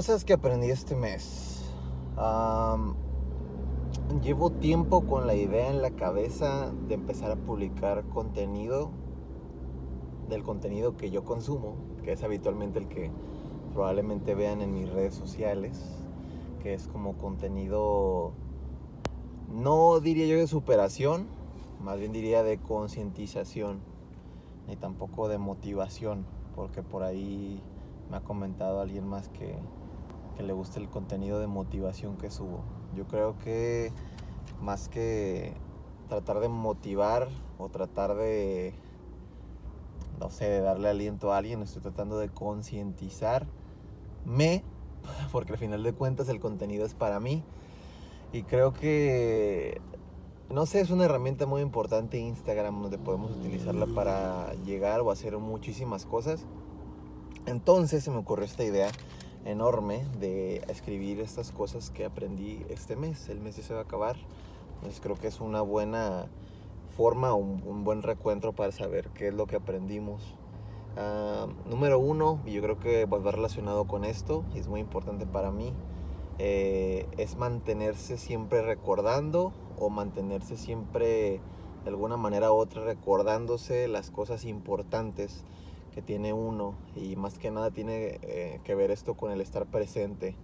Cosas 0.00 0.24
que 0.24 0.32
aprendí 0.32 0.70
este 0.70 0.96
mes. 0.96 1.62
llevo 4.22 4.48
tiempo 4.48 5.06
con 5.06 5.26
la 5.26 5.34
idea 5.34 5.68
en 5.68 5.82
la 5.82 5.90
cabeza 5.90 6.72
de 6.88 6.94
empezar 6.94 7.30
a 7.30 7.36
publicar 7.36 8.04
contenido 8.08 8.92
del 10.30 10.42
contenido 10.42 10.96
que 10.96 11.10
yo 11.10 11.22
consumo, 11.22 11.76
que 12.02 12.12
es 12.12 12.22
habitualmente 12.22 12.78
el 12.78 12.88
que 12.88 13.10
probablemente 13.74 14.34
vean 14.34 14.62
en 14.62 14.72
mis 14.72 14.88
redes 14.88 15.14
sociales, 15.14 15.78
que 16.62 16.72
es 16.72 16.88
como 16.88 17.18
contenido, 17.18 18.32
no 19.50 20.00
diría 20.00 20.26
yo 20.26 20.38
de 20.38 20.46
superación, 20.46 21.26
más 21.78 21.98
bien 21.98 22.12
diría 22.12 22.42
de 22.42 22.56
concientización, 22.56 23.80
ni 24.66 24.76
tampoco 24.76 25.28
de 25.28 25.36
motivación, 25.36 26.24
porque 26.56 26.82
por 26.82 27.02
ahí 27.02 27.62
me 28.10 28.16
ha 28.16 28.20
comentado 28.20 28.80
alguien 28.80 29.06
más 29.06 29.28
que, 29.28 29.58
que 30.40 30.46
le 30.46 30.54
gusta 30.54 30.80
el 30.80 30.88
contenido 30.88 31.38
de 31.38 31.46
motivación 31.46 32.16
que 32.16 32.30
subo. 32.30 32.62
Yo 32.96 33.06
creo 33.06 33.36
que 33.38 33.92
más 34.62 34.88
que 34.88 35.52
tratar 36.08 36.40
de 36.40 36.48
motivar 36.48 37.28
o 37.58 37.68
tratar 37.68 38.14
de, 38.14 38.72
no 40.18 40.30
sé, 40.30 40.48
de 40.48 40.62
darle 40.62 40.88
aliento 40.88 41.34
a 41.34 41.36
alguien, 41.36 41.60
estoy 41.60 41.82
tratando 41.82 42.18
de 42.18 42.30
concientizarme, 42.30 43.44
porque 45.32 45.52
al 45.52 45.58
final 45.58 45.82
de 45.82 45.92
cuentas 45.92 46.30
el 46.30 46.40
contenido 46.40 46.86
es 46.86 46.94
para 46.94 47.20
mí. 47.20 47.44
Y 48.32 48.44
creo 48.44 48.72
que, 48.72 49.82
no 50.48 50.64
sé, 50.64 50.80
es 50.80 50.88
una 50.88 51.04
herramienta 51.04 51.44
muy 51.44 51.60
importante 51.60 52.18
Instagram 52.18 52.80
donde 52.80 52.96
podemos 52.96 53.32
utilizarla 53.32 53.86
para 53.86 54.54
llegar 54.64 55.02
o 55.02 55.10
hacer 55.10 55.36
muchísimas 55.36 56.06
cosas. 56.06 56.46
Entonces 57.44 58.02
se 58.04 58.10
me 58.10 58.16
ocurrió 58.16 58.46
esta 58.46 58.64
idea 58.64 58.90
enorme 59.44 60.04
de 60.18 60.58
escribir 60.68 61.20
estas 61.20 61.52
cosas 61.52 61.90
que 61.90 62.04
aprendí 62.04 62.64
este 62.68 62.96
mes. 62.96 63.28
El 63.28 63.40
mes 63.40 63.56
ya 63.56 63.62
se 63.62 63.74
va 63.74 63.80
a 63.80 63.82
acabar. 63.84 64.16
Entonces 64.76 65.00
creo 65.00 65.16
que 65.16 65.28
es 65.28 65.40
una 65.40 65.60
buena 65.62 66.26
forma, 66.96 67.34
un, 67.34 67.84
buen 67.84 68.02
recuento 68.02 68.52
para 68.52 68.72
saber 68.72 69.08
qué 69.10 69.28
es 69.28 69.34
lo 69.34 69.46
que 69.46 69.56
aprendimos. 69.56 70.34
Ah, 70.96 71.46
número 71.66 71.98
uno, 71.98 72.40
y 72.44 72.52
yo 72.52 72.62
creo 72.62 72.78
que 72.78 73.06
va 73.06 73.18
relacionado 73.30 73.86
con 73.86 74.04
esto, 74.04 74.44
y 74.54 74.58
es 74.58 74.68
muy 74.68 74.80
importante 74.80 75.26
para 75.26 75.50
mí, 75.50 75.72
eh, 76.38 77.06
es 77.18 77.36
mantenerse 77.36 78.16
siempre 78.16 78.62
recordando 78.62 79.52
o 79.78 79.90
mantenerse 79.90 80.56
siempre 80.56 81.40
de 81.84 81.90
alguna 81.90 82.16
manera 82.16 82.52
u 82.52 82.56
otra 82.56 82.82
recordándose 82.84 83.88
las 83.88 84.10
cosas 84.10 84.44
importantes 84.44 85.44
tiene 86.02 86.32
uno 86.32 86.74
y 86.96 87.16
más 87.16 87.38
que 87.38 87.50
nada 87.50 87.70
tiene 87.70 88.18
eh, 88.22 88.60
que 88.64 88.74
ver 88.74 88.90
esto 88.90 89.14
con 89.14 89.32
el 89.32 89.40
estar 89.40 89.66
presente. 89.66 90.36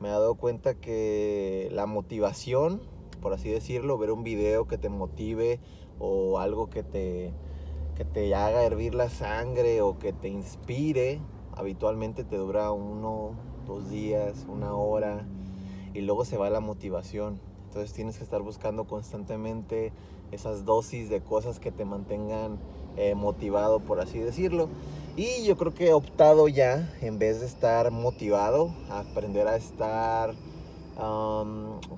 Me 0.00 0.08
he 0.08 0.10
dado 0.10 0.34
cuenta 0.34 0.74
que 0.74 1.68
la 1.72 1.86
motivación, 1.86 2.82
por 3.20 3.32
así 3.32 3.50
decirlo, 3.50 3.98
ver 3.98 4.10
un 4.10 4.24
video 4.24 4.66
que 4.66 4.78
te 4.78 4.88
motive 4.88 5.60
o 5.98 6.38
algo 6.38 6.68
que 6.70 6.82
te, 6.82 7.32
que 7.94 8.04
te 8.04 8.34
haga 8.34 8.64
hervir 8.64 8.94
la 8.94 9.08
sangre 9.08 9.80
o 9.82 9.98
que 9.98 10.12
te 10.12 10.28
inspire, 10.28 11.20
habitualmente 11.54 12.24
te 12.24 12.36
dura 12.36 12.72
uno, 12.72 13.32
dos 13.66 13.90
días, 13.90 14.46
una 14.48 14.74
hora 14.74 15.24
y 15.94 16.00
luego 16.00 16.24
se 16.24 16.36
va 16.36 16.50
la 16.50 16.60
motivación. 16.60 17.40
Entonces 17.66 17.92
tienes 17.92 18.18
que 18.18 18.24
estar 18.24 18.42
buscando 18.42 18.84
constantemente 18.86 19.92
esas 20.32 20.64
dosis 20.64 21.08
de 21.08 21.20
cosas 21.20 21.60
que 21.60 21.70
te 21.70 21.84
mantengan 21.84 22.58
eh, 22.96 23.14
motivado, 23.14 23.80
por 23.80 24.00
así 24.00 24.18
decirlo. 24.18 24.68
Y 25.16 25.44
yo 25.44 25.56
creo 25.56 25.74
que 25.74 25.88
he 25.88 25.92
optado 25.92 26.48
ya, 26.48 26.90
en 27.00 27.18
vez 27.18 27.40
de 27.40 27.46
estar 27.46 27.90
motivado, 27.90 28.74
a 28.90 29.00
aprender 29.00 29.46
a 29.46 29.56
estar, 29.56 30.34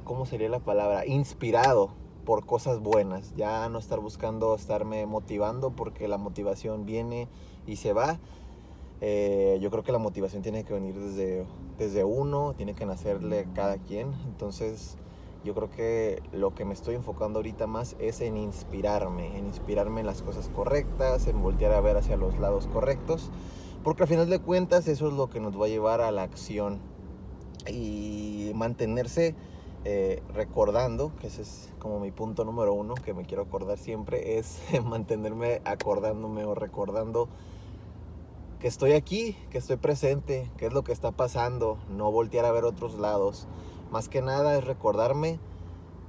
¿cómo 0.05 0.27
sería 0.27 0.49
la 0.49 0.59
palabra? 0.59 1.07
Inspirado 1.07 1.91
por 2.25 2.45
cosas 2.45 2.81
buenas. 2.81 3.35
Ya 3.37 3.69
no 3.69 3.79
estar 3.79 4.01
buscando 4.01 4.55
estarme 4.55 5.07
motivando 5.07 5.71
porque 5.71 6.09
la 6.09 6.19
motivación 6.19 6.87
viene 6.87 7.29
y 7.67 7.77
se 7.77 7.93
va. 7.93 8.19
Eh, 9.01 9.59
yo 9.61 9.71
creo 9.71 9.83
que 9.83 9.93
la 9.93 9.99
motivación 9.99 10.43
tiene 10.43 10.65
que 10.65 10.73
venir 10.73 10.99
desde, 10.99 11.47
desde 11.79 12.05
uno, 12.05 12.55
tiene 12.57 12.75
que 12.75 12.87
nacerle 12.87 13.47
cada 13.55 13.77
quien. 13.79 14.13
Entonces 14.27 14.97
yo 15.45 15.55
creo 15.55 15.71
que 15.71 16.23
lo 16.33 16.55
que 16.55 16.65
me 16.65 16.73
estoy 16.73 16.95
enfocando 16.95 17.39
ahorita 17.39 17.67
más 17.67 17.97
es 17.99 18.21
en 18.21 18.37
inspirarme, 18.37 19.39
en 19.39 19.47
inspirarme 19.47 20.01
en 20.01 20.07
las 20.07 20.23
cosas 20.23 20.49
correctas, 20.49 21.27
en 21.27 21.43
voltear 21.43 21.73
a 21.73 21.81
ver 21.81 21.97
hacia 21.97 22.17
los 22.17 22.39
lados 22.39 22.67
correctos, 22.67 23.31
porque 23.83 24.05
al 24.05 24.09
final 24.09 24.31
de 24.31 24.39
cuentas 24.39 24.89
eso 24.89 25.09
es 25.09 25.15
lo 25.15 25.29
que 25.29 25.41
nos 25.41 25.61
va 25.61 25.67
a 25.67 25.69
llevar 25.69 26.01
a 26.01 26.11
la 26.11 26.23
acción 26.23 26.81
y 27.71 28.53
mantenerse 28.55 29.35
eh, 29.85 30.23
recordando, 30.33 31.13
que 31.21 31.27
ese 31.27 31.43
es 31.43 31.71
como 31.79 32.01
mi 32.01 32.11
punto 32.11 32.47
número 32.47 32.73
uno 32.73 32.95
que 32.95 33.13
me 33.13 33.27
quiero 33.27 33.43
acordar 33.43 33.77
siempre, 33.77 34.39
es 34.39 34.61
mantenerme 34.85 35.61
acordándome 35.67 36.47
o 36.47 36.55
recordando 36.55 37.29
que 38.65 38.69
estoy 38.69 38.93
aquí, 38.93 39.37
que 39.51 39.59
estoy 39.59 39.77
presente, 39.77 40.51
qué 40.57 40.65
es 40.65 40.73
lo 40.73 40.85
que 40.85 40.93
está 40.93 41.11
pasando, 41.11 41.77
no 41.91 42.11
voltear 42.11 42.47
a 42.47 42.51
ver 42.51 42.65
otros 42.65 42.95
lados. 42.95 43.47
Más 43.91 44.09
que 44.09 44.23
nada 44.23 44.57
es 44.57 44.65
recordarme 44.65 45.39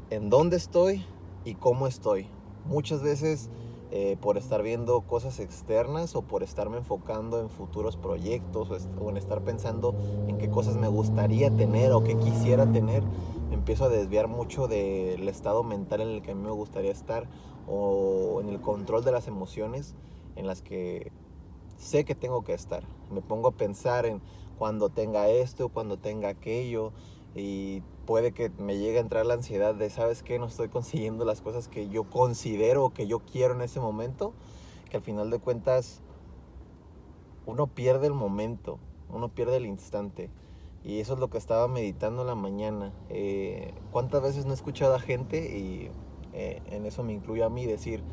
en 0.09 0.29
dónde 0.29 0.57
estoy 0.57 1.05
y 1.43 1.55
cómo 1.55 1.87
estoy. 1.87 2.27
Muchas 2.65 3.03
veces 3.03 3.49
eh, 3.91 4.17
por 4.19 4.37
estar 4.37 4.63
viendo 4.63 5.01
cosas 5.01 5.39
externas 5.39 6.15
o 6.15 6.23
por 6.23 6.41
estarme 6.41 6.77
enfocando 6.77 7.39
en 7.39 7.49
futuros 7.49 7.95
proyectos 7.95 8.87
o, 8.99 9.09
en 9.09 9.17
estar 9.17 9.41
pensando 9.41 9.95
en 10.27 10.37
qué 10.37 10.49
cosas 10.49 10.75
me 10.75 10.87
gustaría 10.87 11.55
tener 11.55 11.91
o 11.91 12.03
que 12.03 12.17
quisiera 12.17 12.69
tener, 12.71 13.03
empiezo 13.51 13.85
a 13.85 13.89
desviar 13.89 14.27
mucho 14.27 14.67
del 14.67 15.29
estado 15.29 15.63
mental 15.63 16.01
en 16.01 16.09
el 16.09 16.21
que 16.23 16.31
a 16.31 16.35
mí 16.35 16.41
me 16.43 16.51
gustaría 16.51 16.91
estar 16.91 17.29
o 17.67 18.41
en 18.41 18.49
el 18.49 18.59
control 18.59 19.05
de 19.05 19.11
las 19.11 19.27
emociones 19.27 19.95
en 20.35 20.47
las 20.47 20.61
que 20.61 21.11
sé 21.77 22.05
que 22.05 22.15
tengo 22.15 22.43
que 22.43 22.53
estar. 22.53 22.83
Me 23.11 23.21
pongo 23.21 23.49
a 23.49 23.51
pensar 23.51 24.07
en 24.07 24.21
cuando 24.57 24.89
tenga 24.89 25.29
esto, 25.29 25.69
cuando 25.69 25.97
tenga 25.97 26.29
aquello, 26.29 26.91
y 27.35 27.81
puede 28.05 28.31
que 28.31 28.49
me 28.57 28.77
llegue 28.77 28.97
a 28.97 29.01
entrar 29.01 29.25
la 29.25 29.33
ansiedad 29.33 29.75
de, 29.75 29.89
¿sabes 29.89 30.23
qué? 30.23 30.39
No 30.39 30.45
estoy 30.45 30.69
consiguiendo 30.69 31.25
las 31.25 31.41
cosas 31.41 31.67
que 31.67 31.89
yo 31.89 32.05
considero 32.05 32.93
que 32.93 33.07
yo 33.07 33.19
quiero 33.19 33.53
en 33.53 33.61
ese 33.61 33.81
momento, 33.81 34.33
que 34.89 34.97
al 34.97 35.03
final 35.03 35.29
de 35.29 35.39
cuentas 35.39 36.01
uno 37.45 37.67
pierde 37.67 38.07
el 38.07 38.13
momento, 38.13 38.79
uno 39.09 39.29
pierde 39.29 39.57
el 39.57 39.65
instante. 39.65 40.29
Y 40.83 40.99
eso 40.99 41.15
es 41.15 41.19
lo 41.19 41.29
que 41.29 41.37
estaba 41.37 41.67
meditando 41.67 42.21
en 42.21 42.27
la 42.27 42.35
mañana. 42.35 42.93
Eh, 43.09 43.73
¿Cuántas 43.91 44.21
veces 44.21 44.45
no 44.45 44.51
he 44.51 44.53
escuchado 44.53 44.93
a 44.93 44.99
gente, 44.99 45.57
y 45.57 45.89
eh, 46.33 46.61
en 46.67 46.85
eso 46.85 47.03
me 47.03 47.11
incluyo 47.11 47.45
a 47.45 47.49
mí, 47.49 47.65
decir, 47.65 48.03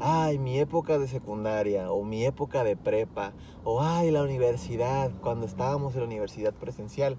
ay, 0.00 0.38
mi 0.38 0.58
época 0.58 0.98
de 0.98 1.06
secundaria, 1.06 1.92
o 1.92 2.04
mi 2.04 2.24
época 2.24 2.64
de 2.64 2.76
prepa, 2.76 3.32
o 3.64 3.80
ay, 3.80 4.10
la 4.10 4.22
universidad, 4.22 5.12
cuando 5.22 5.46
estábamos 5.46 5.94
en 5.94 6.00
la 6.00 6.06
universidad 6.06 6.52
presencial 6.52 7.16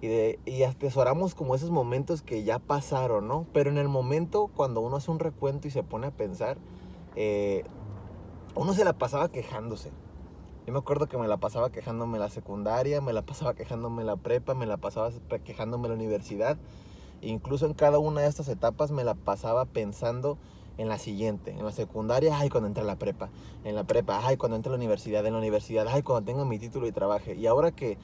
y, 0.00 0.06
de, 0.08 0.38
y 0.44 0.62
atesoramos 0.62 1.34
como 1.34 1.54
esos 1.54 1.70
momentos 1.70 2.22
que 2.22 2.44
ya 2.44 2.58
pasaron, 2.58 3.28
¿no? 3.28 3.46
Pero 3.52 3.70
en 3.70 3.78
el 3.78 3.88
momento, 3.88 4.50
cuando 4.54 4.80
uno 4.80 4.96
hace 4.96 5.10
un 5.10 5.18
recuento 5.18 5.68
y 5.68 5.70
se 5.70 5.82
pone 5.82 6.08
a 6.08 6.10
pensar, 6.10 6.58
eh, 7.14 7.64
uno 8.54 8.72
se 8.74 8.84
la 8.84 8.92
pasaba 8.92 9.30
quejándose. 9.30 9.90
Yo 10.66 10.72
me 10.72 10.78
acuerdo 10.80 11.06
que 11.06 11.16
me 11.16 11.28
la 11.28 11.36
pasaba 11.36 11.70
quejándome 11.70 12.18
la 12.18 12.28
secundaria, 12.28 13.00
me 13.00 13.12
la 13.12 13.22
pasaba 13.22 13.54
quejándome 13.54 14.02
la 14.02 14.16
prepa, 14.16 14.54
me 14.54 14.66
la 14.66 14.76
pasaba 14.76 15.10
quejándome 15.44 15.88
la 15.88 15.94
universidad. 15.94 16.58
incluso 17.22 17.66
en 17.66 17.74
cada 17.74 17.98
una 17.98 18.20
de 18.20 18.28
estas 18.28 18.48
etapas 18.48 18.90
me 18.90 19.04
la 19.04 19.14
pasaba 19.14 19.64
pensando 19.64 20.38
en 20.78 20.88
la 20.88 20.98
siguiente. 20.98 21.52
En 21.52 21.64
la 21.64 21.72
secundaria, 21.72 22.38
ay, 22.38 22.48
cuando 22.48 22.66
entre 22.66 22.84
la 22.84 22.96
prepa. 22.96 23.30
En 23.64 23.74
la 23.74 23.84
prepa, 23.84 24.20
ay, 24.26 24.36
cuando 24.36 24.56
entre 24.56 24.70
la 24.70 24.76
universidad. 24.76 25.24
En 25.24 25.32
la 25.32 25.38
universidad, 25.38 25.86
ay, 25.88 26.02
cuando 26.02 26.26
tenga 26.26 26.44
mi 26.44 26.58
título 26.58 26.86
y 26.86 26.92
trabaje. 26.92 27.34
Y 27.34 27.46
ahora 27.46 27.70
que 27.70 27.96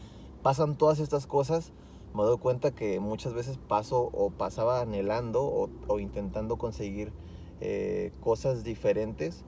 pasan 0.42 0.76
todas 0.76 0.98
estas 0.98 1.26
cosas, 1.26 1.72
me 2.14 2.24
doy 2.24 2.38
cuenta 2.38 2.72
que 2.72 3.00
muchas 3.00 3.32
veces 3.32 3.58
paso 3.58 4.10
o 4.12 4.30
pasaba 4.30 4.80
anhelando 4.80 5.42
o, 5.88 5.98
intentando 5.98 6.58
conseguir 6.58 7.12
eh, 7.60 8.12
cosas 8.20 8.64
diferentes, 8.64 9.44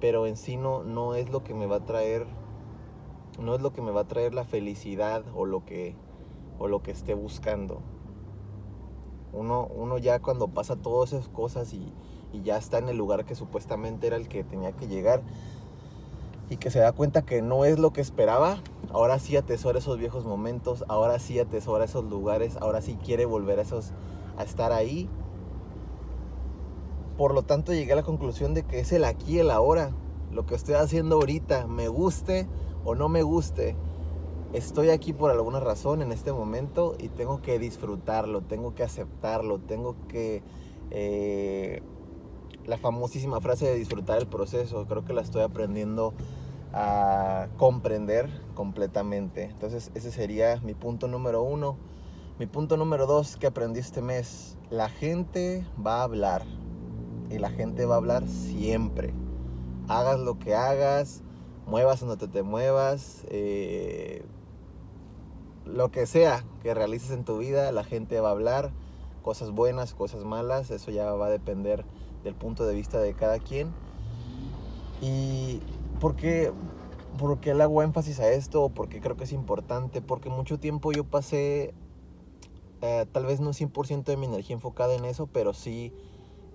pero 0.00 0.26
en 0.26 0.36
sí 0.36 0.56
no, 0.56 0.82
no 0.82 1.14
es 1.14 1.30
lo 1.30 1.44
que 1.44 1.54
me 1.54 1.66
va 1.66 1.76
a 1.76 1.84
traer, 1.84 2.26
no 3.40 3.54
es 3.54 3.62
lo 3.62 3.72
que 3.72 3.80
me 3.80 3.92
va 3.92 4.02
a 4.02 4.08
traer 4.08 4.34
la 4.34 4.44
felicidad 4.44 5.24
o 5.34 5.46
lo 5.46 5.64
que, 5.64 5.94
o 6.58 6.68
lo 6.68 6.82
que 6.82 6.90
esté 6.90 7.14
buscando. 7.14 7.80
Uno, 9.32 9.66
uno 9.74 9.96
ya 9.96 10.20
cuando 10.20 10.48
pasa 10.48 10.76
todas 10.76 11.14
esas 11.14 11.28
cosas 11.28 11.72
y, 11.72 11.90
y 12.32 12.42
ya 12.42 12.58
está 12.58 12.78
en 12.78 12.88
el 12.88 12.98
lugar 12.98 13.24
que 13.24 13.34
supuestamente 13.34 14.08
era 14.08 14.16
el 14.16 14.28
que 14.28 14.44
tenía 14.44 14.72
que 14.72 14.88
llegar, 14.88 15.22
y 16.52 16.58
que 16.58 16.70
se 16.70 16.80
da 16.80 16.92
cuenta 16.92 17.22
que 17.22 17.40
no 17.40 17.64
es 17.64 17.78
lo 17.78 17.94
que 17.94 18.02
esperaba, 18.02 18.58
ahora 18.90 19.18
sí 19.18 19.38
atesora 19.38 19.78
esos 19.78 19.98
viejos 19.98 20.26
momentos, 20.26 20.84
ahora 20.86 21.18
sí 21.18 21.40
atesora 21.40 21.86
esos 21.86 22.04
lugares, 22.04 22.58
ahora 22.60 22.82
sí 22.82 22.98
quiere 23.02 23.24
volver 23.24 23.58
a, 23.58 23.62
esos, 23.62 23.92
a 24.36 24.42
estar 24.42 24.70
ahí. 24.70 25.08
Por 27.16 27.32
lo 27.32 27.42
tanto 27.42 27.72
llegué 27.72 27.94
a 27.94 27.96
la 27.96 28.02
conclusión 28.02 28.52
de 28.52 28.64
que 28.64 28.80
es 28.80 28.92
el 28.92 29.04
aquí 29.04 29.38
el 29.38 29.50
ahora, 29.50 29.92
lo 30.30 30.44
que 30.44 30.54
estoy 30.54 30.74
haciendo 30.74 31.16
ahorita, 31.16 31.66
me 31.66 31.88
guste 31.88 32.46
o 32.84 32.94
no 32.94 33.08
me 33.08 33.22
guste, 33.22 33.74
estoy 34.52 34.90
aquí 34.90 35.14
por 35.14 35.30
alguna 35.30 35.58
razón 35.58 36.02
en 36.02 36.12
este 36.12 36.34
momento 36.34 36.96
y 36.98 37.08
tengo 37.08 37.40
que 37.40 37.58
disfrutarlo, 37.58 38.42
tengo 38.42 38.74
que 38.74 38.82
aceptarlo, 38.82 39.58
tengo 39.58 39.96
que... 40.06 40.42
Eh, 40.90 41.82
la 42.66 42.78
famosísima 42.78 43.40
frase 43.40 43.66
de 43.66 43.74
disfrutar 43.74 44.18
el 44.18 44.26
proceso, 44.26 44.86
creo 44.86 45.04
que 45.04 45.12
la 45.12 45.22
estoy 45.22 45.42
aprendiendo 45.42 46.14
a 46.72 47.48
comprender 47.56 48.28
completamente. 48.54 49.44
Entonces 49.44 49.90
ese 49.94 50.10
sería 50.10 50.60
mi 50.62 50.74
punto 50.74 51.08
número 51.08 51.42
uno. 51.42 51.76
Mi 52.38 52.46
punto 52.46 52.76
número 52.76 53.06
dos 53.06 53.36
que 53.36 53.46
aprendí 53.46 53.80
este 53.80 54.02
mes, 54.02 54.56
la 54.70 54.88
gente 54.88 55.66
va 55.84 56.00
a 56.00 56.02
hablar 56.04 56.42
y 57.30 57.38
la 57.38 57.50
gente 57.50 57.84
va 57.84 57.94
a 57.94 57.98
hablar 57.98 58.26
siempre. 58.26 59.14
Hagas 59.88 60.18
lo 60.18 60.38
que 60.38 60.54
hagas, 60.54 61.22
muevas 61.66 62.00
donde 62.00 62.28
te 62.28 62.42
muevas, 62.42 63.24
eh, 63.28 64.24
lo 65.64 65.90
que 65.90 66.06
sea 66.06 66.44
que 66.62 66.74
realices 66.74 67.10
en 67.10 67.24
tu 67.24 67.38
vida, 67.38 67.70
la 67.72 67.84
gente 67.84 68.18
va 68.20 68.28
a 68.28 68.32
hablar, 68.32 68.72
cosas 69.22 69.50
buenas, 69.50 69.94
cosas 69.94 70.24
malas, 70.24 70.70
eso 70.70 70.90
ya 70.90 71.10
va 71.12 71.26
a 71.26 71.30
depender 71.30 71.84
del 72.24 72.34
punto 72.34 72.66
de 72.66 72.74
vista 72.74 73.00
de 73.00 73.14
cada 73.14 73.38
quien. 73.38 73.72
Y 75.00 75.60
porque 76.02 76.52
porque 77.16 77.54
le 77.54 77.62
hago 77.62 77.80
énfasis 77.80 78.18
a 78.18 78.28
esto, 78.28 78.70
porque 78.70 79.00
creo 79.00 79.16
que 79.16 79.22
es 79.22 79.32
importante, 79.32 80.02
porque 80.02 80.30
mucho 80.30 80.58
tiempo 80.58 80.90
yo 80.90 81.04
pasé, 81.04 81.74
eh, 82.80 83.06
tal 83.12 83.24
vez 83.24 83.38
no 83.38 83.52
100% 83.52 84.02
de 84.10 84.16
mi 84.16 84.26
energía 84.26 84.54
enfocada 84.54 84.96
en 84.96 85.04
eso, 85.04 85.28
pero 85.28 85.52
sí, 85.52 85.92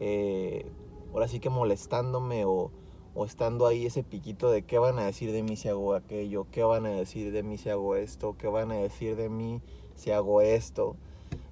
eh, 0.02 0.70
ahora 1.14 1.30
sí 1.30 1.40
que 1.40 1.50
molestándome 1.50 2.44
o 2.44 2.72
estando 3.26 3.68
ahí 3.68 3.86
ese 3.86 4.04
piquito 4.04 4.52
de 4.52 4.64
qué 4.64 4.80
van 4.80 5.00
a 5.00 5.06
decir 5.06 5.32
de 5.32 5.44
mí 5.44 5.56
si 5.56 5.70
hago 5.70 5.94
aquello, 5.94 6.46
qué 6.52 6.64
van 6.64 6.86
a 6.86 6.90
decir 6.90 7.32
de 7.32 7.42
mí 7.42 7.58
si 7.58 7.70
hago 7.70 7.96
esto, 7.96 8.36
qué 8.38 8.48
van 8.48 8.72
a 8.72 8.76
decir 8.76 9.16
de 9.16 9.30
mí 9.30 9.62
si 9.96 10.12
hago 10.12 10.42
esto. 10.42 10.98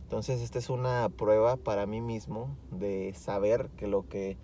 Entonces 0.04 0.42
esta 0.42 0.60
es 0.60 0.70
una 0.70 1.08
prueba 1.16 1.56
para 1.56 1.86
mí 1.86 2.02
mismo 2.02 2.58
de 2.72 3.14
saber 3.14 3.70
que 3.78 3.88
lo 3.88 4.10
que 4.10 4.38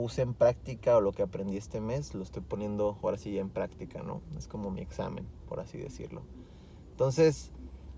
puse 0.00 0.22
en 0.22 0.32
práctica 0.32 0.96
o 0.96 1.02
lo 1.02 1.12
que 1.12 1.22
aprendí 1.22 1.58
este 1.58 1.78
mes 1.78 2.14
lo 2.14 2.22
estoy 2.22 2.40
poniendo 2.40 2.96
ahora 3.02 3.18
sí 3.18 3.38
en 3.38 3.50
práctica, 3.50 4.02
¿no? 4.02 4.22
Es 4.38 4.48
como 4.48 4.70
mi 4.70 4.80
examen, 4.80 5.26
por 5.46 5.60
así 5.60 5.76
decirlo. 5.76 6.22
Entonces, 6.92 7.52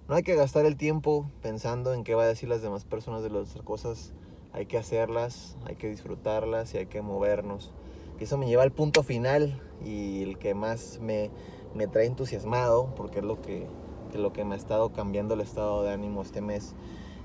no 0.09 0.17
hay 0.17 0.25
que 0.25 0.35
gastar 0.35 0.67
el 0.67 0.77
tiempo 0.77 1.31
pensando 1.43 1.95
en 1.95 2.03
qué 2.03 2.17
va 2.17 2.25
a 2.25 2.27
decir 2.27 2.49
las 2.49 2.61
demás 2.61 2.85
personas 2.85 3.23
de 3.23 3.31
las 3.31 3.55
cosas. 3.63 4.15
Hay 4.53 4.67
que 4.67 4.79
hacerlas, 4.79 5.57
hay 5.65 5.77
que 5.77 5.89
disfrutarlas 5.89 6.75
y 6.75 6.79
hay 6.79 6.87
que 6.87 7.03
movernos. 7.03 7.71
Y 8.19 8.25
eso 8.25 8.37
me 8.37 8.49
lleva 8.49 8.65
al 8.65 8.73
punto 8.73 9.05
final 9.05 9.63
y 9.85 10.25
el 10.25 10.39
que 10.39 10.55
más 10.55 10.99
me, 11.01 11.31
me 11.73 11.87
trae 11.87 12.07
entusiasmado, 12.07 12.93
porque 12.97 13.21
es 13.21 13.25
lo 13.25 13.41
que 13.41 13.69
de 14.13 14.19
lo 14.19 14.33
que 14.33 14.45
me 14.45 14.57
ha 14.57 14.59
estado 14.59 14.93
cambiando 14.93 15.35
el 15.35 15.41
estado 15.41 15.85
de 15.85 15.93
ánimo 15.93 16.21
este 16.21 16.41
mes. 16.41 16.75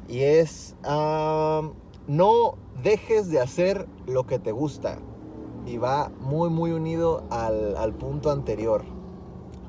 Y 0.07 0.19
es, 0.19 0.75
no 2.07 2.55
dejes 2.83 3.29
de 3.29 3.39
hacer 3.39 3.87
lo 4.05 4.25
que 4.25 4.39
te 4.39 4.51
gusta. 4.51 4.99
Y 5.65 5.77
va 5.77 6.11
muy, 6.21 6.49
muy 6.49 6.71
unido 6.71 7.25
al, 7.29 7.75
al 7.75 7.93
punto 7.93 8.31
anterior. 8.31 8.85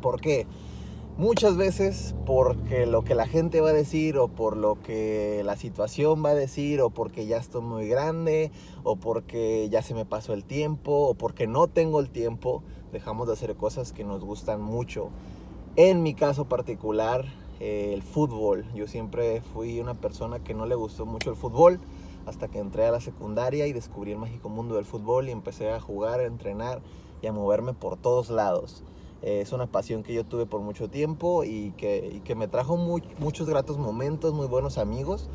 ¿Por 0.00 0.20
qué? 0.20 0.46
Muchas 1.16 1.56
veces 1.56 2.14
porque 2.26 2.86
lo 2.86 3.02
que 3.02 3.16
la 3.16 3.26
gente 3.26 3.60
va 3.60 3.70
a 3.70 3.72
decir 3.72 4.18
o 4.18 4.28
por 4.28 4.56
lo 4.56 4.80
que 4.80 5.42
la 5.44 5.56
situación 5.56 6.24
va 6.24 6.30
a 6.30 6.34
decir 6.36 6.80
o 6.80 6.90
porque 6.90 7.26
ya 7.26 7.38
estoy 7.38 7.62
muy 7.62 7.88
grande 7.88 8.52
o 8.84 8.94
porque 8.94 9.68
ya 9.68 9.82
se 9.82 9.94
me 9.94 10.04
pasó 10.04 10.32
el 10.32 10.44
tiempo 10.44 10.92
o 10.92 11.14
porque 11.14 11.48
no 11.48 11.66
tengo 11.66 11.98
el 11.98 12.10
tiempo, 12.10 12.62
dejamos 12.92 13.26
de 13.26 13.32
hacer 13.32 13.56
cosas 13.56 13.92
que 13.92 14.04
nos 14.04 14.22
gustan 14.22 14.62
mucho. 14.62 15.08
En 15.74 16.04
mi 16.04 16.14
caso 16.14 16.44
particular, 16.44 17.24
el 17.58 18.02
fútbol. 18.02 18.64
Yo 18.76 18.86
siempre 18.86 19.40
fui 19.40 19.80
una 19.80 19.94
persona 19.94 20.38
que 20.38 20.54
no 20.54 20.66
le 20.66 20.76
gustó 20.76 21.04
mucho 21.04 21.30
el 21.30 21.36
fútbol 21.36 21.80
hasta 22.26 22.48
que 22.48 22.58
entré 22.58 22.86
a 22.86 22.90
la 22.90 23.00
secundaria 23.00 23.66
y 23.66 23.72
descubrí 23.72 24.12
el 24.12 24.18
mágico 24.18 24.48
mundo 24.48 24.76
del 24.76 24.84
fútbol 24.84 25.28
y 25.28 25.32
empecé 25.32 25.70
a 25.70 25.80
jugar, 25.80 26.20
a 26.20 26.24
entrenar 26.24 26.80
y 27.22 27.26
a 27.26 27.32
moverme 27.32 27.72
por 27.72 27.96
todos 27.96 28.30
lados. 28.30 28.84
Eh, 29.22 29.40
es 29.40 29.52
una 29.52 29.66
pasión 29.66 30.02
que 30.02 30.14
yo 30.14 30.24
tuve 30.24 30.46
por 30.46 30.60
mucho 30.60 30.88
tiempo 30.88 31.42
y 31.44 31.72
que, 31.76 32.20
que 32.24 32.34
me 32.34 32.46
trajo 32.46 32.76
muchos 32.76 33.48
gratos 33.48 33.78
momentos, 33.78 34.32
muy 34.32 34.46
buenos 34.46 34.78
amigos. 34.78 35.28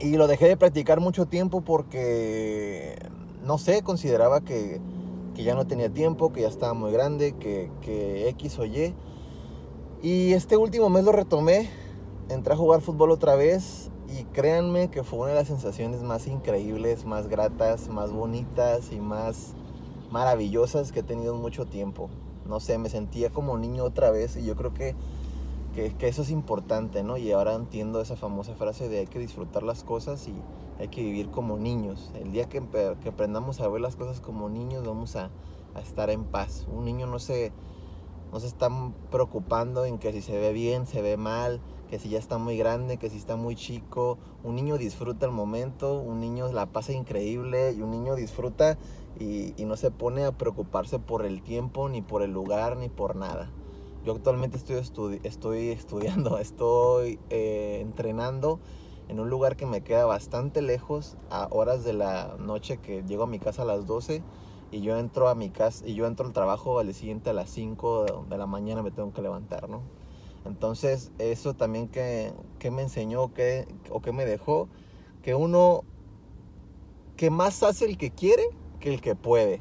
Y 0.00 0.16
lo 0.16 0.26
dejé 0.26 0.46
de 0.48 0.56
practicar 0.56 1.00
mucho 1.00 1.26
tiempo 1.26 1.62
porque, 1.62 2.96
no 3.44 3.58
sé, 3.58 3.82
consideraba 3.82 4.42
que, 4.42 4.80
que 5.34 5.42
ya 5.42 5.54
no 5.54 5.66
tenía 5.66 5.88
tiempo, 5.88 6.32
que 6.32 6.42
ya 6.42 6.48
estaba 6.48 6.74
muy 6.74 6.92
grande, 6.92 7.32
que, 7.32 7.70
que 7.80 8.28
X 8.28 8.58
o 8.58 8.64
Y. 8.64 8.94
Y 10.00 10.32
este 10.34 10.56
último 10.56 10.88
mes 10.90 11.04
lo 11.04 11.10
retomé, 11.10 11.68
entré 12.28 12.54
a 12.54 12.56
jugar 12.56 12.80
fútbol 12.80 13.10
otra 13.10 13.34
vez 13.34 13.90
y 14.08 14.24
créanme 14.24 14.90
que 14.90 15.02
fue 15.02 15.20
una 15.20 15.28
de 15.28 15.34
las 15.34 15.48
sensaciones 15.48 16.02
más 16.02 16.26
increíbles, 16.26 17.04
más 17.04 17.28
gratas, 17.28 17.88
más 17.88 18.12
bonitas 18.12 18.92
y 18.92 19.00
más 19.00 19.54
maravillosas 20.10 20.92
que 20.92 21.00
he 21.00 21.02
tenido 21.02 21.34
en 21.34 21.40
mucho 21.40 21.66
tiempo. 21.66 22.08
No 22.46 22.60
sé, 22.60 22.78
me 22.78 22.88
sentía 22.88 23.30
como 23.30 23.58
niño 23.58 23.84
otra 23.84 24.10
vez 24.10 24.36
y 24.36 24.44
yo 24.44 24.56
creo 24.56 24.72
que, 24.72 24.94
que, 25.74 26.08
eso 26.08 26.22
es 26.22 26.30
importante, 26.30 27.02
¿no? 27.02 27.18
Y 27.18 27.30
ahora 27.32 27.54
entiendo 27.54 28.00
esa 28.00 28.16
famosa 28.16 28.54
frase 28.54 28.88
de 28.88 29.00
hay 29.00 29.06
que 29.06 29.18
disfrutar 29.18 29.62
las 29.62 29.84
cosas 29.84 30.26
y 30.26 30.34
hay 30.78 30.88
que 30.88 31.02
vivir 31.02 31.30
como 31.30 31.58
niños. 31.58 32.10
El 32.14 32.32
día 32.32 32.48
que, 32.48 32.62
que 33.02 33.08
aprendamos 33.10 33.60
a 33.60 33.68
ver 33.68 33.82
las 33.82 33.96
cosas 33.96 34.20
como 34.20 34.48
niños 34.48 34.86
vamos 34.86 35.16
a, 35.16 35.30
a 35.74 35.80
estar 35.80 36.08
en 36.08 36.24
paz. 36.24 36.66
Un 36.72 36.84
niño 36.84 37.06
no 37.06 37.18
se 37.18 37.52
no 38.32 38.40
se 38.40 38.46
están 38.46 38.92
preocupando 39.10 39.84
en 39.84 39.98
que 39.98 40.12
si 40.12 40.22
se 40.22 40.38
ve 40.38 40.52
bien, 40.52 40.86
se 40.86 41.02
ve 41.02 41.16
mal, 41.16 41.60
que 41.88 41.98
si 41.98 42.10
ya 42.10 42.18
está 42.18 42.38
muy 42.38 42.56
grande, 42.58 42.98
que 42.98 43.08
si 43.08 43.16
está 43.16 43.36
muy 43.36 43.54
chico. 43.56 44.18
Un 44.44 44.56
niño 44.56 44.76
disfruta 44.76 45.26
el 45.26 45.32
momento, 45.32 45.98
un 46.00 46.20
niño 46.20 46.52
la 46.52 46.66
pasa 46.66 46.92
increíble 46.92 47.72
y 47.72 47.80
un 47.80 47.90
niño 47.90 48.14
disfruta 48.14 48.78
y, 49.18 49.54
no 49.64 49.76
se 49.76 49.90
pone 49.90 50.24
a 50.24 50.32
preocuparse 50.32 50.98
por 50.98 51.24
el 51.24 51.42
tiempo, 51.42 51.88
ni 51.88 52.02
por 52.02 52.22
el 52.22 52.32
lugar, 52.32 52.76
ni 52.76 52.88
por 52.88 53.16
nada. 53.16 53.50
Yo 54.04 54.12
actualmente 54.12 54.56
estoy, 54.56 55.20
estoy 55.24 55.68
estudiando, 55.70 56.38
estoy 56.38 57.18
eh, 57.30 57.80
entrenando 57.82 58.60
en 59.08 59.20
un 59.20 59.30
lugar 59.30 59.56
que 59.56 59.66
me 59.66 59.82
queda 59.82 60.04
bastante 60.04 60.60
lejos, 60.62 61.16
a 61.30 61.48
horas 61.50 61.82
de 61.82 61.94
la 61.94 62.36
noche 62.38 62.76
que 62.76 63.02
llego 63.04 63.24
a 63.24 63.26
mi 63.26 63.38
casa 63.38 63.62
a 63.62 63.64
las 63.64 63.86
12 63.86 64.22
y 64.70 64.80
yo 64.80 64.98
entro 64.98 65.28
a 65.28 65.34
mi 65.34 65.50
casa 65.50 65.86
y 65.86 65.94
yo 65.94 66.06
entro 66.06 66.26
al 66.26 66.32
trabajo 66.32 66.78
al 66.78 66.92
siguiente 66.94 67.30
a 67.30 67.32
las 67.32 67.50
5 67.50 68.26
de 68.28 68.38
la 68.38 68.46
mañana 68.46 68.82
me 68.82 68.90
tengo 68.90 69.12
que 69.12 69.22
levantar, 69.22 69.68
¿no? 69.68 69.82
Entonces, 70.44 71.10
eso 71.18 71.54
también 71.54 71.88
que, 71.88 72.32
me 72.70 72.82
enseñó 72.82 73.34
que, 73.34 73.66
o 73.90 74.00
que 74.00 74.12
me 74.12 74.24
dejó, 74.24 74.68
que 75.22 75.34
uno, 75.34 75.84
que 77.16 77.30
más 77.30 77.62
hace 77.62 77.84
el 77.84 77.98
que 77.98 78.10
quiere 78.10 78.44
que 78.80 78.94
el 78.94 79.00
que 79.00 79.14
puede. 79.14 79.60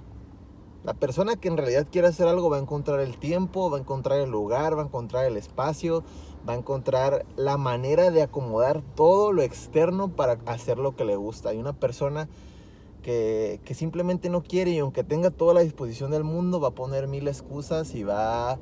La 0.84 0.94
persona 0.94 1.36
que 1.36 1.50
en 1.50 1.58
realidad 1.58 1.88
quiere 1.92 2.08
hacer 2.08 2.28
algo 2.28 2.50
va 2.50 2.58
a 2.58 2.62
encontrar 2.62 3.02
el 3.02 3.18
tiempo, 3.18 3.70
va 3.70 3.78
a 3.78 3.82
encontrar 3.82 4.20
el 4.20 4.30
lugar, 4.30 4.78
va 4.78 4.84
a 4.84 4.86
encontrar 4.86 5.26
el 5.26 5.36
espacio, 5.36 6.04
va 6.48 6.54
a 6.54 6.58
encontrar 6.58 7.26
la 7.36 7.58
manera 7.58 8.10
de 8.10 8.22
acomodar 8.22 8.82
todo 8.96 9.34
lo 9.34 9.42
externo 9.42 10.16
para 10.16 10.38
hacer 10.46 10.78
lo 10.78 10.96
que 10.96 11.04
le 11.04 11.18
gusta. 11.18 11.54
Y 11.54 11.58
una 11.58 11.74
persona 11.74 12.30
que, 13.08 13.74
simplemente 13.74 14.30
no 14.30 14.44
quiere 14.44 14.72
y 14.72 14.80
aunque 14.80 15.02
tenga 15.02 15.32
toda 15.32 15.54
la 15.54 15.62
disposición 15.62 16.12
del 16.12 16.26
mundo 16.26 16.60
va 16.60 16.70
a 16.70 16.72
poner 16.72 17.08
mil 17.08 17.26
excusas 17.30 17.96
y 17.96 18.04
va, 18.04 18.60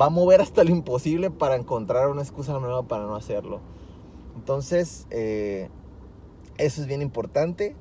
va 0.00 0.06
a 0.06 0.10
mover 0.10 0.40
hasta 0.40 0.62
lo 0.62 0.70
imposible 0.70 1.32
para 1.32 1.56
encontrar 1.56 2.08
una 2.08 2.22
excusa 2.22 2.56
nueva 2.60 2.84
para 2.84 3.06
no 3.06 3.16
hacerlo. 3.16 3.58
Entonces, 4.36 5.08
eh, 5.10 5.70
eso 6.56 6.80
es 6.80 6.86
bien 6.86 7.02
importante. 7.02 7.74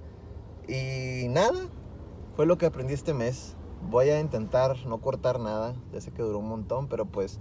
Y 0.68 1.28
nada, 1.28 1.70
fue 2.36 2.48
lo 2.48 2.58
que 2.58 2.66
aprendí 2.66 2.96
este 2.96 3.14
mes. 3.14 3.56
Voy 3.92 4.10
a 4.10 4.20
intentar 4.20 4.78
no 4.88 5.00
cortar 5.00 5.40
nada. 5.40 5.76
Ya 5.94 6.02
sé 6.02 6.10
que 6.10 6.24
duró 6.24 6.40
un 6.40 6.50
montón, 6.50 6.88
pero 6.88 7.06
pues 7.06 7.40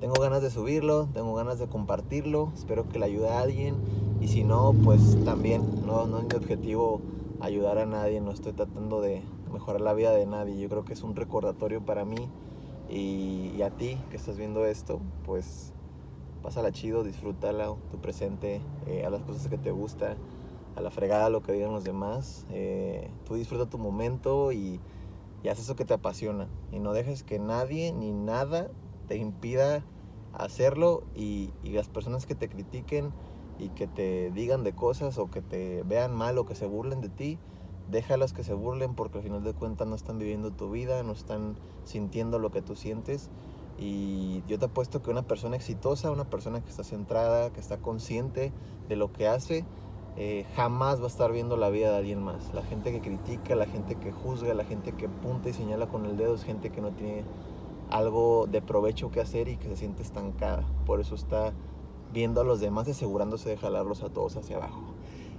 tengo 0.00 0.20
ganas 0.20 0.42
de 0.42 0.50
subirlo, 0.50 1.06
tengo 1.14 1.34
ganas 1.36 1.60
de 1.60 1.68
compartirlo. 1.68 2.50
Espero 2.52 2.88
que 2.88 2.98
le 2.98 3.04
ayude 3.04 3.28
a 3.28 3.42
alguien. 3.42 3.76
Y 4.20 4.26
si 4.26 4.42
no, 4.42 4.74
pues 4.82 5.16
también. 5.24 5.62
No, 5.86 6.06
no 6.06 6.18
es 6.18 6.24
mi 6.24 6.34
objetivo 6.34 7.00
ayudar 7.40 7.78
a 7.78 7.86
nadie, 7.86 8.20
no 8.20 8.30
estoy 8.30 8.52
tratando 8.52 9.00
de 9.00 9.22
mejorar 9.52 9.80
la 9.80 9.94
vida 9.94 10.12
de 10.12 10.26
nadie. 10.26 10.58
Yo 10.58 10.68
creo 10.68 10.84
que 10.84 10.92
es 10.92 11.02
un 11.02 11.16
recordatorio 11.16 11.84
para 11.84 12.04
mí 12.04 12.30
y, 12.88 13.60
a 13.62 13.70
ti 13.70 13.98
que 14.10 14.16
estás 14.16 14.36
viendo 14.36 14.64
esto, 14.64 15.00
pues 15.24 15.72
pásala 16.42 16.70
chido, 16.72 17.02
disfrútala, 17.02 17.74
tu 17.90 17.98
presente, 17.98 18.60
eh, 18.86 19.04
a 19.04 19.10
las 19.10 19.22
cosas 19.22 19.48
que 19.48 19.58
te 19.58 19.70
gusta, 19.70 20.16
a 20.76 20.80
la 20.80 20.90
fregada 20.90 21.30
lo 21.30 21.42
que 21.42 21.52
digan 21.52 21.72
los 21.72 21.84
demás. 21.84 22.46
Eh, 22.50 23.10
tú 23.24 23.34
disfruta 23.34 23.66
tu 23.68 23.78
momento 23.78 24.52
y, 24.52 24.80
y 25.42 25.48
haz 25.48 25.58
eso 25.58 25.74
que 25.74 25.84
te 25.84 25.94
apasiona. 25.94 26.48
Y 26.70 26.78
no 26.78 26.92
dejes 26.92 27.22
que 27.22 27.38
nadie 27.38 27.92
ni 27.92 28.12
nada 28.12 28.70
te 29.08 29.16
impida 29.16 29.84
hacerlo 30.32 31.02
y, 31.14 31.50
y 31.64 31.70
las 31.70 31.88
personas 31.88 32.26
que 32.26 32.34
te 32.34 32.48
critiquen 32.48 33.12
y 33.58 33.70
que 33.70 33.86
te 33.86 34.30
digan 34.30 34.64
de 34.64 34.74
cosas 34.74 35.18
o 35.18 35.30
que 35.30 35.42
te 35.42 35.82
vean 35.84 36.14
mal 36.14 36.38
o 36.38 36.46
que 36.46 36.54
se 36.54 36.66
burlen 36.66 37.00
de 37.00 37.08
ti, 37.08 37.38
déjalas 37.90 38.32
que 38.32 38.44
se 38.44 38.54
burlen 38.54 38.94
porque 38.94 39.18
al 39.18 39.24
final 39.24 39.44
de 39.44 39.54
cuentas 39.54 39.86
no 39.86 39.94
están 39.94 40.18
viviendo 40.18 40.50
tu 40.50 40.70
vida, 40.70 41.02
no 41.02 41.12
están 41.12 41.56
sintiendo 41.84 42.38
lo 42.38 42.50
que 42.50 42.62
tú 42.62 42.74
sientes. 42.74 43.30
Y 43.78 44.42
yo 44.48 44.58
te 44.58 44.66
apuesto 44.66 45.02
que 45.02 45.10
una 45.10 45.22
persona 45.22 45.56
exitosa, 45.56 46.10
una 46.10 46.24
persona 46.24 46.62
que 46.62 46.70
está 46.70 46.82
centrada, 46.82 47.52
que 47.52 47.60
está 47.60 47.78
consciente 47.78 48.52
de 48.88 48.96
lo 48.96 49.12
que 49.12 49.28
hace, 49.28 49.64
eh, 50.16 50.46
jamás 50.56 51.00
va 51.00 51.04
a 51.04 51.08
estar 51.08 51.30
viendo 51.30 51.58
la 51.58 51.68
vida 51.68 51.90
de 51.90 51.96
alguien 51.98 52.22
más. 52.22 52.54
La 52.54 52.62
gente 52.62 52.90
que 52.90 53.00
critica, 53.00 53.54
la 53.54 53.66
gente 53.66 53.96
que 53.96 54.12
juzga, 54.12 54.54
la 54.54 54.64
gente 54.64 54.92
que 54.92 55.08
punta 55.08 55.50
y 55.50 55.52
señala 55.52 55.88
con 55.88 56.06
el 56.06 56.16
dedo 56.16 56.34
es 56.34 56.42
gente 56.42 56.70
que 56.70 56.80
no 56.80 56.92
tiene 56.92 57.24
algo 57.90 58.46
de 58.46 58.62
provecho 58.62 59.10
que 59.10 59.20
hacer 59.20 59.48
y 59.48 59.58
que 59.58 59.68
se 59.68 59.76
siente 59.76 60.02
estancada. 60.02 60.64
Por 60.86 61.00
eso 61.00 61.14
está 61.14 61.52
viendo 62.12 62.40
a 62.40 62.44
los 62.44 62.60
demás 62.60 62.88
y 62.88 62.92
asegurándose 62.92 63.48
de 63.48 63.56
jalarlos 63.56 64.02
a 64.02 64.08
todos 64.08 64.36
hacia 64.36 64.56
abajo. 64.56 64.94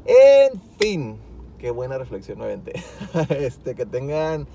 En 0.06 0.60
fin, 0.80 1.18
qué 1.58 1.72
buena 1.72 1.98
reflexión 1.98 2.38
nuevamente. 2.38 2.74
este, 3.30 3.76
que 3.76 3.86
tengan 3.86 4.48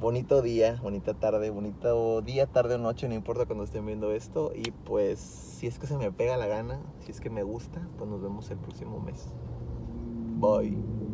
bonito 0.00 0.42
día, 0.42 0.78
bonita 0.82 1.14
tarde, 1.14 1.50
bonito 1.50 2.22
día, 2.22 2.46
tarde 2.46 2.74
o 2.74 2.78
noche, 2.78 3.08
no 3.08 3.14
importa 3.14 3.46
cuando 3.46 3.64
estén 3.64 3.86
viendo 3.86 4.12
esto. 4.12 4.52
Y 4.54 4.70
pues, 4.70 5.18
si 5.18 5.66
es 5.66 5.78
que 5.78 5.86
se 5.86 5.96
me 5.96 6.12
pega 6.12 6.36
la 6.36 6.46
gana, 6.46 6.80
si 7.00 7.10
es 7.10 7.20
que 7.20 7.30
me 7.30 7.42
gusta, 7.42 7.86
pues 7.98 8.08
nos 8.08 8.22
vemos 8.22 8.50
el 8.50 8.58
próximo 8.58 9.00
mes. 9.00 9.28
Bye. 10.38 11.05